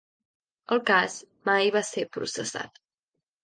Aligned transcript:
El 0.75 0.81
cas 0.87 1.19
mai 1.51 1.71
va 1.77 1.87
ser 1.93 2.07
processat. 2.19 2.85